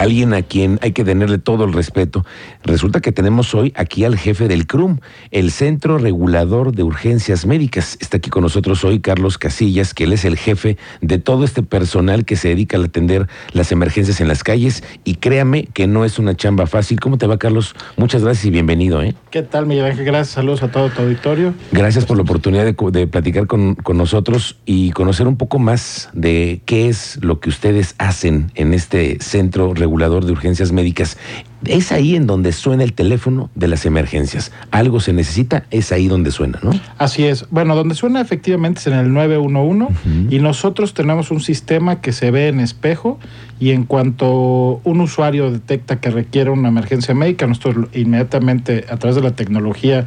[0.00, 2.24] alguien a quien hay que tenerle todo el respeto.
[2.62, 4.98] Resulta que tenemos hoy aquí al jefe del CRUM,
[5.30, 7.98] el Centro Regulador de Urgencias Médicas.
[8.00, 11.62] Está aquí con nosotros hoy Carlos Casillas, que él es el jefe de todo este
[11.62, 14.84] personal que se dedica a atender las emergencias en las calles.
[15.04, 17.00] Y créame que no es una chamba fácil.
[17.00, 17.74] ¿Cómo te va, Carlos?
[17.96, 19.02] Muchas gracias y bienvenido.
[19.02, 19.14] ¿eh?
[19.30, 20.04] ¿Qué tal, Miguel Ángel?
[20.04, 21.54] Gracias, saludos a todo tu auditorio.
[21.72, 26.08] Gracias por la oportunidad de, de platicar con, con nosotros y conocer un poco más
[26.12, 31.16] de qué es lo que ustedes hacen en este Centro Regulador de Urgencias Médicas.
[31.64, 34.52] Es ahí en donde suena el teléfono de las emergencias.
[34.70, 36.70] Algo se necesita, es ahí donde suena, ¿no?
[36.98, 37.46] Así es.
[37.50, 39.86] Bueno, donde suena efectivamente es en el 911
[40.30, 43.18] y nosotros tenemos un sistema que se ve en espejo
[43.58, 49.16] y en cuanto un usuario detecta que requiere una emergencia médica, nosotros inmediatamente a través
[49.16, 50.06] de la tecnología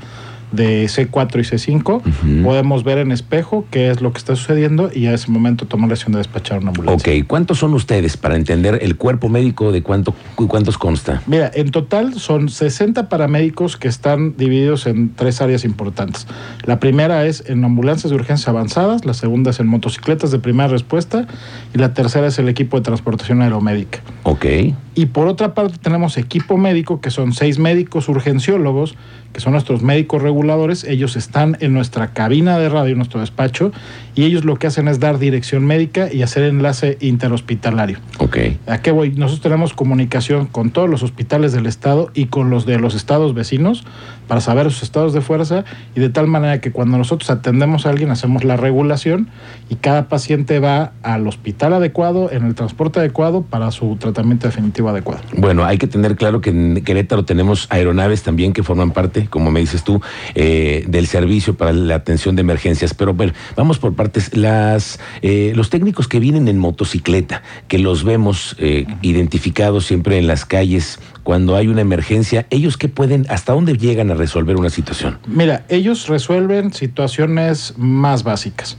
[0.52, 5.08] de C4 y C5, podemos ver en espejo qué es lo que está sucediendo y
[5.08, 7.14] a ese momento tomar la decisión de despachar una ambulancia.
[7.14, 11.22] Ok, ¿cuántos son ustedes para entender el cuerpo médico de cuánto, cuántos consta?
[11.28, 16.28] Mira, en total son 60 paramédicos que están divididos en tres áreas importantes.
[16.66, 20.68] La primera es en ambulancias de urgencias avanzadas, la segunda es en motocicletas de primera
[20.68, 21.28] respuesta
[21.74, 24.00] y la tercera es el equipo de transportación aeromédica.
[24.24, 24.46] Ok.
[24.94, 28.96] Y por otra parte tenemos equipo médico, que son seis médicos urgenciólogos,
[29.32, 30.84] que son nuestros médicos reguladores.
[30.84, 33.72] Ellos están en nuestra cabina de radio, en nuestro despacho,
[34.16, 38.00] y ellos lo que hacen es dar dirección médica y hacer enlace interhospitalario.
[38.18, 38.38] Ok.
[38.68, 39.12] ¿A qué voy?
[39.12, 43.34] Nosotros tenemos comunicación con todos los hospitales del estado y con los de los estados
[43.34, 43.86] vecinos
[44.32, 47.90] para saber sus estados de fuerza y de tal manera que cuando nosotros atendemos a
[47.90, 49.28] alguien hacemos la regulación
[49.68, 54.88] y cada paciente va al hospital adecuado, en el transporte adecuado para su tratamiento definitivo
[54.88, 55.22] adecuado.
[55.36, 59.52] Bueno, hay que tener claro que en Querétaro tenemos aeronaves también que forman parte, como
[59.52, 60.00] me dices tú,
[60.34, 62.94] eh, del servicio para la atención de emergencias.
[62.94, 64.38] Pero bueno, vamos por partes.
[64.38, 70.28] Las, eh, los técnicos que vienen en motocicleta, que los vemos eh, identificados siempre en
[70.28, 74.70] las calles cuando hay una emergencia, ¿ellos qué pueden, hasta dónde llegan a resolver una
[74.70, 75.20] situación?
[75.28, 78.78] Mira, ellos resuelven situaciones más básicas.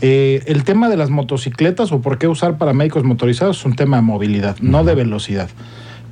[0.00, 3.96] Eh, el tema de las motocicletas o por qué usar paramédicos motorizados es un tema
[3.96, 5.48] de movilidad, no de velocidad.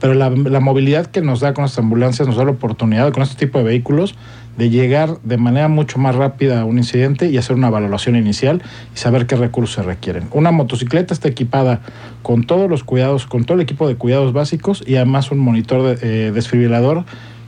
[0.01, 3.23] Pero la, la, movilidad que nos da con las ambulancias nos da la oportunidad con
[3.23, 4.15] este tipo de vehículos
[4.57, 8.63] de llegar de manera mucho más rápida a un incidente y hacer una valoración inicial
[8.95, 10.29] y saber qué recursos se requieren.
[10.33, 11.81] Una motocicleta está equipada
[12.23, 15.97] con todos los cuidados, con todo el equipo de cuidados básicos y además un monitor
[15.97, 17.05] de, eh, desfibrilador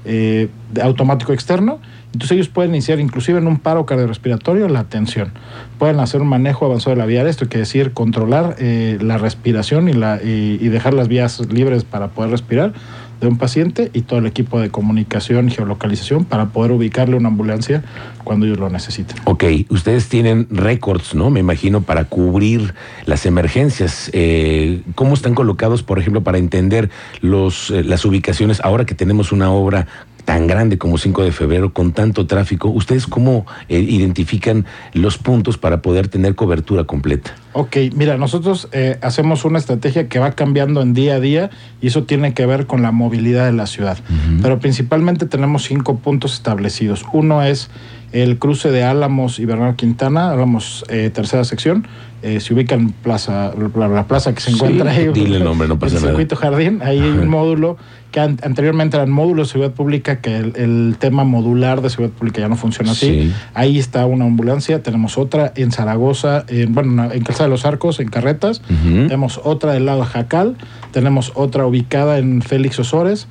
[0.07, 0.49] eh,
[0.83, 1.79] automático externo.
[2.13, 5.33] Entonces ellos pueden iniciar inclusive en un paro cardiorrespiratorio la atención.
[5.79, 7.29] Pueden hacer un manejo avanzado de la vía.
[7.29, 12.09] Esto quiere decir controlar eh, la respiración y, la, y dejar las vías libres para
[12.09, 12.73] poder respirar
[13.21, 17.83] de un paciente y todo el equipo de comunicación geolocalización para poder ubicarle una ambulancia
[18.23, 19.17] cuando ellos lo necesiten.
[19.25, 21.31] Ok, ustedes tienen récords, ¿no?
[21.31, 22.75] Me imagino, para cubrir
[23.07, 24.11] las emergencias.
[24.13, 29.33] Eh, ¿Cómo están colocados, por ejemplo, para entender los, eh, las ubicaciones ahora que tenemos
[29.33, 29.87] una obra
[30.25, 35.59] tan grande como 5 de febrero, con tanto tráfico, ¿ustedes cómo eh, identifican los puntos
[35.59, 37.35] para poder tener cobertura completa?
[37.53, 41.87] Ok, mira, nosotros eh, hacemos una estrategia que va cambiando en día a día y
[41.89, 43.99] eso tiene que ver con la movilidad de la ciudad.
[44.09, 44.43] Uh -huh.
[44.43, 47.05] Pero principalmente tenemos cinco puntos establecidos.
[47.13, 47.71] Uno es
[48.15, 51.87] el cruce de Álamos y Bernardo Quintana, Álamos eh, tercera sección,
[52.23, 55.09] eh, se ubica en plaza, la, la, plaza que se encuentra sí, ahí.
[55.09, 56.13] Dile el nombre, no pasa el nada.
[56.13, 57.07] circuito jardín, ahí Ajá.
[57.07, 57.77] hay un módulo
[58.13, 62.15] que an anteriormente eran módulos de seguridad pública, que el, el, tema modular de seguridad
[62.15, 63.07] pública ya no funciona así.
[63.07, 63.33] Sí.
[63.53, 67.99] Ahí está una ambulancia, tenemos otra en Zaragoza, en, bueno, en Calzada de los Arcos,
[67.99, 69.03] en Carretas, uh -huh.
[69.09, 70.57] tenemos otra del lado de Jacal,
[70.93, 73.27] tenemos otra ubicada en Félix Osores,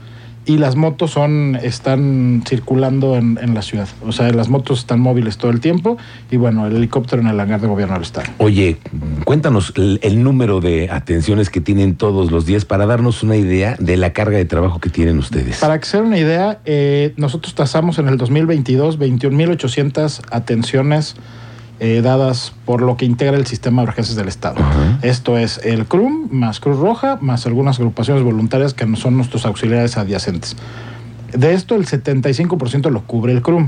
[0.45, 3.87] y las motos son están circulando en, en, la ciudad.
[4.05, 5.97] O sea, las motos están móviles todo el tiempo
[6.31, 8.27] y bueno, el helicóptero en el hangar de gobierno del estado.
[8.37, 8.77] Oye,
[9.23, 13.75] cuéntanos el, el, número de atenciones que tienen todos los días para darnos una idea
[13.79, 15.59] de la carga de trabajo que tienen ustedes.
[15.59, 21.15] Para que se den una idea, eh, nosotros tasamos en el 2022 21.800 atenciones
[21.85, 24.55] eh, dadas por lo que integra el sistema de urgencias del Estado.
[24.57, 24.99] Uh -huh.
[25.01, 29.45] Esto es el CRUM, más Cruz Roja, más algunas agrupaciones voluntarias que no son nuestros
[29.45, 30.56] auxiliares adyacentes.
[31.33, 33.68] De esto, el 75% lo cubre el CRUM.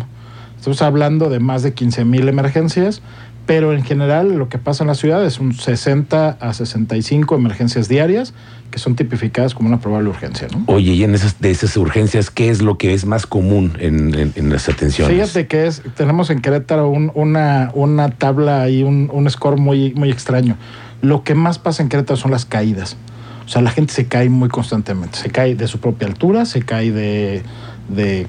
[0.55, 3.01] Estamos hablando de más de 15 mil emergencias,
[3.45, 7.87] pero en general lo que pasa en la ciudad es un 60 a 65 emergencias
[7.87, 8.33] diarias
[8.71, 10.47] que son tipificadas como una probable urgencia.
[10.51, 10.63] ¿no?
[10.67, 14.15] Oye, y en esas, de esas urgencias, ¿qué es lo que es más común en,
[14.15, 15.13] en, en las atenciones?
[15.15, 19.93] Fíjate que es, tenemos en Querétaro un, una, una tabla y un, un score muy,
[19.93, 20.57] muy extraño.
[21.01, 22.97] Lo que más pasa en Querétaro son las caídas.
[23.45, 25.19] O sea, la gente se cae muy constantemente.
[25.19, 27.43] Se cae de su propia altura, se cae de,
[27.89, 28.25] de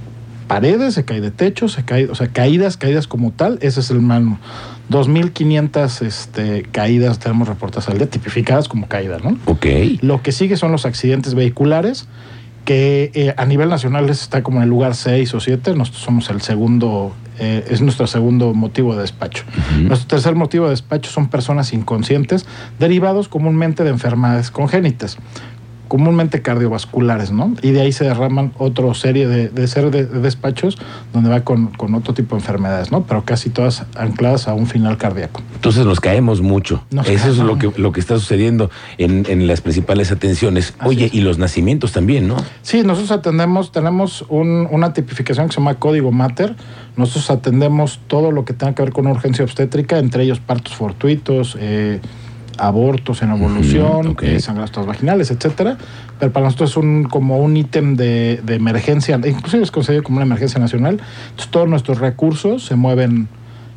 [0.47, 3.91] paredes, se cae de techo, se cae, o sea, caídas, caídas como tal, ese es
[3.91, 4.39] el mano
[4.91, 9.37] 2.500 este, caídas tenemos reportadas al día, tipificadas como caídas, ¿no?
[9.47, 9.67] Ok.
[10.01, 12.09] Lo que sigue son los accidentes vehiculares,
[12.65, 16.31] que eh, a nivel nacional está como en el lugar 6 o 7, nosotros somos
[16.31, 19.45] el segundo, eh, es nuestro segundo motivo de despacho.
[19.79, 22.47] Nuestro tercer motivo de despacho son personas inconscientes
[22.79, 25.17] derivados comúnmente de enfermedades congénitas
[25.89, 27.55] comúnmente cardiovasculares, ¿no?
[27.63, 30.79] Y de ahí se derraman otra serie de, de ser de, de despachos
[31.13, 33.05] donde va con, con, otro tipo de enfermedades, ¿no?
[33.05, 35.43] Pero casi todas ancladas a un final cardíaco.
[35.55, 36.85] Entonces nos caemos mucho.
[36.91, 37.39] Nos Eso caemos.
[37.39, 40.75] es lo que, lo que está sucediendo en, en las principales atenciones.
[40.79, 41.15] Así Oye, es.
[41.15, 42.37] y los nacimientos también, ¿no?
[42.63, 46.57] Sí, nosotros atendemos, tenemos un, una tipificación que se llama código mater.
[46.97, 51.57] Nosotros atendemos todo lo que tenga que ver con urgencia obstétrica, entre ellos partos fortuitos,
[51.61, 52.01] eh,
[52.59, 54.37] abortos en evolución, okay.
[54.37, 55.77] eh, sangrados vaginales, etcétera.
[56.19, 60.17] Pero para nosotros es un, como un ítem de, de, emergencia, inclusive es considerado como
[60.17, 61.01] una emergencia nacional.
[61.31, 63.29] Entonces todos nuestros recursos se mueven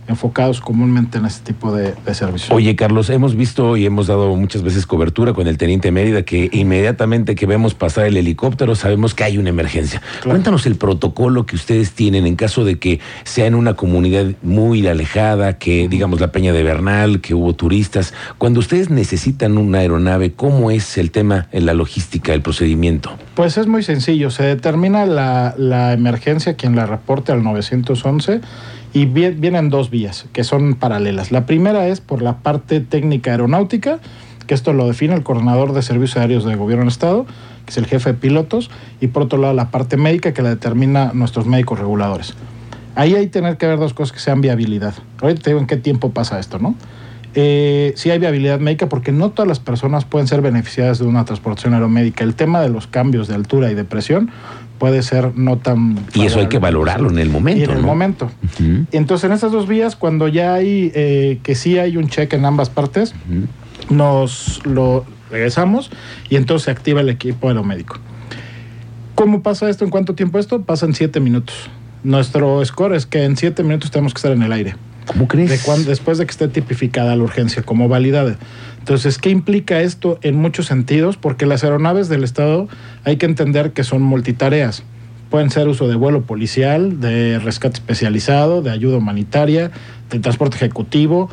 [0.09, 2.51] enfocados comúnmente en este tipo de, de, servicios.
[2.51, 6.49] Oye, Carlos, hemos visto y hemos dado muchas veces cobertura con el Teniente Mérida que
[6.51, 10.01] inmediatamente que vemos pasar el helicóptero sabemos que hay una emergencia.
[10.21, 10.31] Claro.
[10.31, 14.85] Cuéntanos el protocolo que ustedes tienen en caso de que sea en una comunidad muy
[14.87, 18.13] alejada, que digamos la Peña de Bernal, que hubo turistas.
[18.37, 23.11] Cuando ustedes necesitan una aeronave, ¿cómo es el tema en la logística, el procedimiento?
[23.35, 24.31] Pues es muy sencillo.
[24.31, 28.41] Se determina la, la emergencia, quien la reporte al 911
[28.93, 31.31] y vienen dos vías que son paralelas.
[31.31, 33.99] La primera es por la parte técnica aeronáutica,
[34.47, 37.25] que esto lo define el coordinador de servicios aéreos del gobierno del estado,
[37.65, 40.49] que es el jefe de pilotos, y por otro lado la parte médica que la
[40.49, 42.33] determina nuestros médicos reguladores.
[42.95, 44.95] Ahí hay que tener que ver dos cosas que sean viabilidad.
[45.21, 46.75] Ahorita te digo en qué tiempo pasa esto, ¿no?
[47.35, 51.25] Eh, sí hay viabilidad médica porque no todas las personas pueden ser beneficiadas de una
[51.25, 52.23] transportación aeromédica.
[52.23, 54.31] El tema de los cambios de altura y de presión
[54.79, 55.99] puede ser no tan...
[56.15, 57.59] Y eso hay que valorarlo en el momento.
[57.59, 58.31] Y en el momento.
[58.59, 58.85] Uh -huh.
[58.91, 62.45] Entonces, en estas dos vías, cuando ya hay, eh, que sí hay un cheque en
[62.45, 63.95] ambas partes, uh -huh.
[63.95, 65.91] nos lo regresamos
[66.29, 67.97] y entonces se activa el equipo aeromédico.
[69.15, 69.83] ¿Cómo pasa esto?
[69.83, 70.61] ¿En cuánto tiempo esto?
[70.61, 71.69] Pasa en siete minutos.
[72.03, 74.75] Nuestro score es que en siete minutos tenemos que estar en el aire.
[75.09, 75.49] ¿Cómo crees?
[75.49, 78.35] De cuando, después de que esté tipificada la urgencia como validada.
[78.77, 81.17] Entonces, ¿qué implica esto en muchos sentidos?
[81.17, 82.67] Porque las aeronaves del Estado
[83.03, 84.83] hay que entender que son multitareas.
[85.31, 89.71] Pueden ser uso de vuelo policial, de rescate especializado, de ayuda humanitaria,
[90.11, 91.27] de transporte ejecutivo.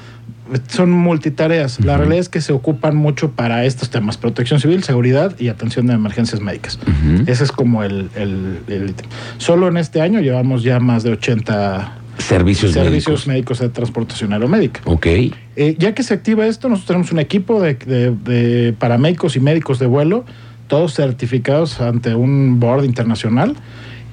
[0.69, 1.79] Son multitareas.
[1.79, 1.87] Uh -huh.
[1.87, 5.87] La realidad es que se ocupan mucho para estos temas: protección civil, seguridad y atención
[5.87, 6.79] de emergencias médicas.
[6.83, 7.29] Uh -huh.
[7.29, 8.95] Ese es como el, el, el,
[9.37, 13.27] Solo en este año llevamos ya más de 80 servicios, servicios médicos.
[13.27, 13.59] médicos.
[13.61, 14.81] de transportación aeromédica.
[14.85, 15.07] Ok.
[15.07, 19.41] Eh, ya que se activa esto, nosotros tenemos un equipo de, de, de, paramédicos y
[19.41, 20.25] médicos de vuelo,
[20.69, 23.57] todos certificados ante un board internacional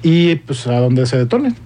[0.02, 1.56] y pues a donde se detonen.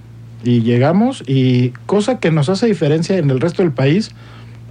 [0.45, 4.13] Y llegamos y cosa que nos hace diferencia en el resto del país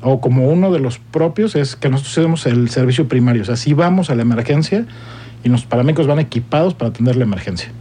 [0.01, 3.55] o como uno de los propios es que nosotros hacemos el servicio primario, o sea,
[3.55, 4.85] si vamos a la emergencia
[5.43, 7.71] y los paramédicos van equipados para atender la emergencia.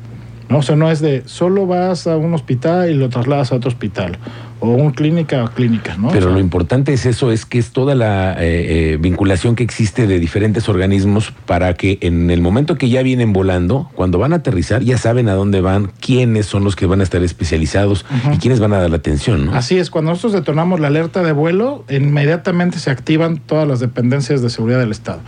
[0.49, 0.59] ¿No?
[0.59, 3.69] O sea, no es de solo vas a un hospital y lo trasladas a otro
[3.69, 4.19] hospital
[4.61, 6.09] o una clínica o clínica, ¿no?
[6.09, 9.55] Pero o sea, lo importante es eso, es que es toda la eh, eh, vinculación
[9.55, 14.19] que existe de diferentes organismos para que en el momento que ya vienen volando, cuando
[14.19, 17.23] van a aterrizar, ya saben a dónde van, quiénes son los que van a estar
[17.23, 18.35] especializados uh -huh.
[18.35, 19.55] y quiénes van a dar la atención, ¿no?
[19.55, 24.43] Así es, cuando nosotros detonamos la alerta de vuelo, inmediatamente se activan todas las dependencias
[24.43, 25.21] de seguridad del Estado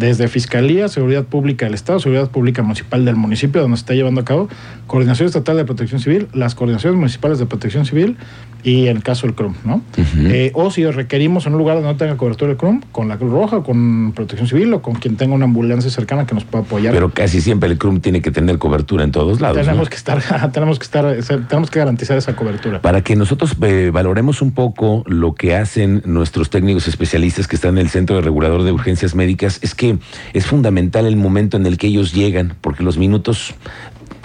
[0.00, 4.22] desde Fiscalía, Seguridad Pública del Estado, Seguridad Pública Municipal del municipio donde se está llevando
[4.22, 4.48] a cabo,
[4.86, 8.16] Coordinación Estatal de Protección Civil, las coordinaciones municipales de protección civil
[8.62, 9.76] y en el caso del CRUM, ¿no?
[9.76, 10.30] Uh -huh.
[10.30, 13.16] eh, o si requerimos en un lugar donde no tenga cobertura el CRUM, con la
[13.16, 16.64] Cruz Roja, con Protección Civil o con quien tenga una ambulancia cercana que nos pueda
[16.64, 16.92] apoyar.
[16.92, 19.58] Pero casi siempre el CRUM tiene que tener cobertura en todos lados.
[19.58, 19.90] Tenemos ¿no?
[19.90, 21.16] que estar, tenemos que estar,
[21.48, 22.80] tenemos que garantizar esa cobertura.
[22.82, 27.76] Para que nosotros eh, valoremos un poco lo que hacen nuestros técnicos especialistas que están
[27.76, 29.98] en el Centro de Regulador de Urgencias Médicas, es que
[30.32, 33.54] es fundamental el momento en el que ellos llegan, porque los minutos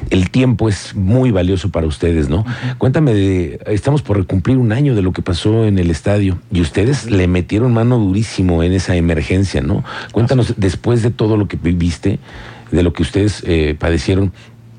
[0.09, 2.39] el tiempo es muy valioso para ustedes, ¿no?
[2.39, 2.77] Uh -huh.
[2.77, 6.61] Cuéntame, de, estamos por cumplir un año de lo que pasó en el estadio y
[6.61, 9.83] ustedes le metieron mano durísimo en esa emergencia, ¿no?
[10.11, 12.19] Cuéntanos, después de todo lo que viviste,
[12.71, 14.33] de lo que ustedes eh, padecieron,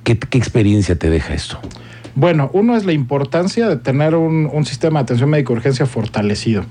[0.04, 1.59] ¿qué, ¿qué, experiencia te deja esto?
[2.14, 6.64] Bueno, uno es la importancia de tener un, un sistema de atención médica urgencia fortalecido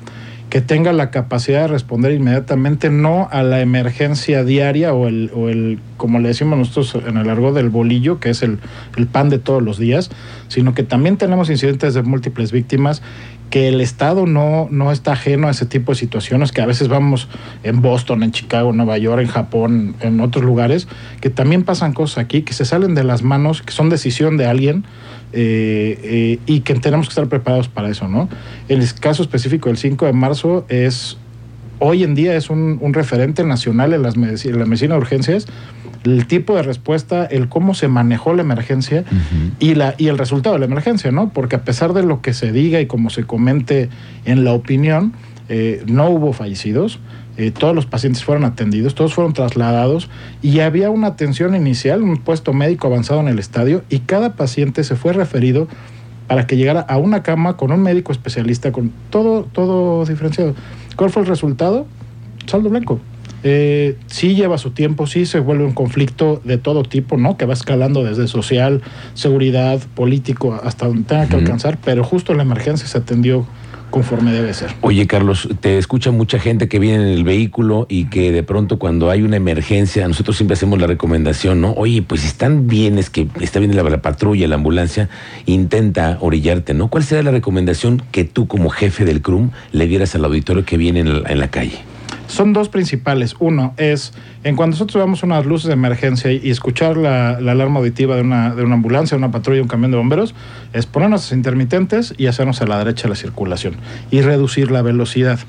[0.49, 5.49] que tenga la capacidad de responder inmediatamente, no a la emergencia diaria o el, o
[5.49, 8.59] el como le decimos nosotros en el argot del bolillo, que es el,
[8.95, 10.11] el, pan de todos los días,
[10.47, 13.01] sino que también tenemos incidentes de múltiples víctimas,
[13.49, 16.87] que el Estado no, no está ajeno a ese tipo de situaciones, que a veces
[16.87, 17.27] vamos
[17.63, 20.87] en Boston, en Chicago, en Nueva York, en Japón, en otros lugares,
[21.21, 24.45] que también pasan cosas aquí, que se salen de las manos, que son decisión de
[24.45, 24.85] alguien,
[25.33, 28.29] eh, eh, y que tenemos que estar preparados para eso, ¿no?
[28.67, 31.17] El caso específico del 5 de marzo es,
[31.79, 35.47] hoy en día es un, un referente nacional en, las en la medicina de urgencias,
[36.05, 39.03] el tipo de respuesta, el cómo se manejó la emergencia
[39.59, 41.29] y, la, y el resultado de la emergencia, ¿no?
[41.29, 43.89] Porque a pesar de lo que se diga y como se comente
[44.23, 45.13] en la opinión,
[45.49, 46.99] eh, no hubo fallecidos,
[47.37, 50.09] eh, todos los pacientes fueron atendidos, todos fueron trasladados
[50.41, 54.83] y había una atención inicial, un puesto médico avanzado en el estadio y cada paciente
[54.83, 55.67] se fue referido
[56.27, 60.55] para que llegara a una cama con un médico especialista, con todo, todo diferenciado.
[60.95, 61.85] ¿Cuál fue el resultado?
[62.47, 62.99] Saldo blanco.
[63.43, 67.37] Eh, sí lleva su tiempo, sí se vuelve un conflicto de todo tipo, ¿no?
[67.37, 68.81] Que va escalando desde social,
[69.13, 73.45] seguridad, político, hasta donde tenga que alcanzar, pero justo en la emergencia se atendió
[73.89, 74.73] conforme debe ser.
[74.81, 78.79] Oye, Carlos, te escucha mucha gente que viene en el vehículo y que de pronto
[78.79, 81.73] cuando hay una emergencia, nosotros siempre hacemos la recomendación, ¿no?
[81.73, 85.09] Oye, pues están bien, es que está bien la, la patrulla, la ambulancia,
[85.45, 86.89] intenta orillarte, ¿no?
[86.89, 90.77] ¿Cuál sería la recomendación que tú como jefe del CRUM le dieras al auditorio que
[90.77, 91.94] viene en la calle?
[92.35, 93.37] Son dos principales.
[93.39, 94.11] Uno es,
[94.43, 98.23] en cuando nosotros veamos unas luces de emergencia y, escuchar la, la alarma auditiva de
[98.23, 100.35] una, de una ambulancia, una patrulla, un camión de bomberos,
[100.73, 103.77] es ponernos intermitentes y hacernos a la derecha la circulación
[104.11, 105.39] y reducir la velocidad.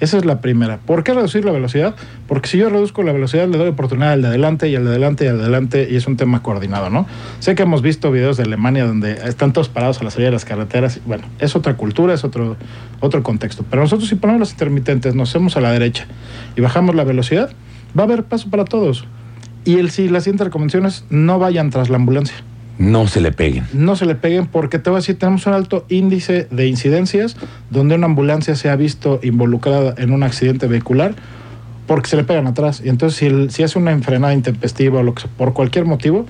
[0.00, 0.78] Esa es la primera.
[0.78, 1.94] ¿Por qué reducir la velocidad?
[2.26, 4.90] Porque si yo reduzco la velocidad, le doy oportunidad al de adelante y al de
[4.90, 7.06] adelante y al de adelante y es un tema coordinado, ¿no?
[7.38, 10.32] Sé que hemos visto videos de Alemania donde están todos parados a la salida de
[10.32, 11.00] las carreteras.
[11.06, 12.56] Bueno, es otra cultura, es otro,
[13.00, 13.64] otro contexto.
[13.70, 16.06] Pero nosotros si ponemos los intermitentes, nos hacemos a la derecha
[16.56, 17.50] y bajamos la velocidad,
[17.96, 19.06] va a haber paso para todos.
[19.64, 22.36] Y el, si la siguiente recomendación es no vayan tras la ambulancia
[22.78, 23.64] No se le peguen.
[23.72, 27.36] no se le peguen porque te voy a decir, tenemos un alto índice de incidencias
[27.70, 31.14] donde una ambulancia se ha visto involucrada en un accidente vehicular
[31.86, 32.82] porque se le pegan atrás.
[32.84, 35.84] Y entonces si, el- si hace una enfrenada intempestiva o lo que sea, por cualquier
[35.84, 36.26] motivo,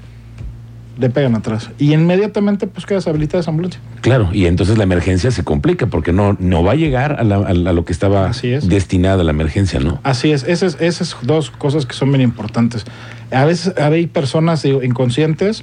[0.98, 1.70] le pegan atrás.
[1.78, 3.80] Y inmediatamente pues queda deshabilitada esa ambulancia.
[4.00, 7.36] Claro, y entonces la emergencia se complica porque no, no va a llegar a, la-
[7.38, 8.68] a lo que estaba Así es.
[8.68, 9.98] destinada la emergencia, ¿no?
[10.02, 12.84] Así es, esas, esas dos cosas que son bien importantes.
[13.32, 15.62] A veces hay personas digo, inconscientes,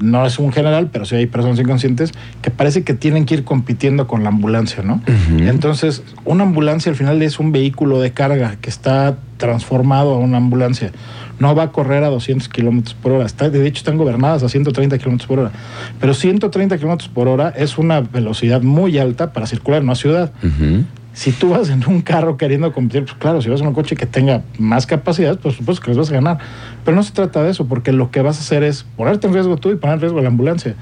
[0.00, 3.44] no es un general, pero sí hay personas inconscientes que parece que tienen que ir
[3.44, 5.02] compitiendo con la ambulancia, ¿no?
[5.38, 10.36] Entonces, una ambulancia al final es un vehículo de carga que está transformado a una
[10.36, 10.92] ambulancia.
[11.38, 13.24] No va a correr a 200 kilómetros por hora.
[13.24, 15.50] Está, de hecho, están gobernadas a 130 kilómetros por hora.
[15.98, 20.32] Pero 130 kilómetros por hora es una velocidad muy alta para circular en una ciudad.
[20.42, 20.84] Ujú.
[21.12, 23.96] Si tú vas en un carro queriendo competir, pues claro, si vas en un coche
[23.96, 26.38] que tenga más capacidad, pues supuesto que les vas a ganar.
[26.84, 29.34] Pero no se trata de eso, porque lo que vas a hacer es ponerte en
[29.34, 30.74] riesgo tú y poner en riesgo a la ambulancia.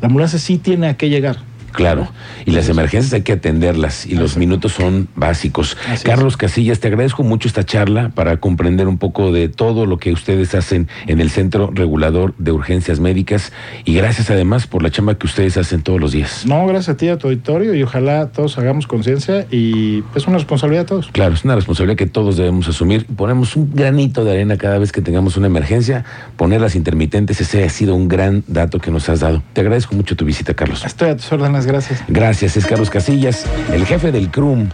[0.00, 1.36] La ambulancia sí tiene a qué llegar.
[1.76, 2.08] Claro,
[2.44, 5.76] y las emergencias hay que atenderlas y los minutos son básicos.
[5.84, 6.02] Así es.
[6.02, 10.12] Carlos Casillas, te agradezco mucho esta charla para comprender un poco de todo lo que
[10.12, 13.52] ustedes hacen en el Centro Regulador de Urgencias Médicas
[13.84, 16.44] y gracias además por la chamba que ustedes hacen todos los días.
[16.46, 20.38] No, gracias a ti, a tu auditorio, y ojalá todos hagamos conciencia y es una
[20.38, 21.08] responsabilidad de todos.
[21.12, 23.06] Claro, es una responsabilidad que todos debemos asumir.
[23.06, 26.04] Ponemos un granito de arena cada vez que tengamos una emergencia.
[26.36, 29.42] Poner las intermitentes, ese ha sido un gran dato que nos has dado.
[29.52, 30.84] Te agradezco mucho tu visita, Carlos.
[30.84, 32.02] Estoy a tus órdenes, gracias.
[32.08, 34.68] Gracias, es Carlos Casillas, el jefe del CRUM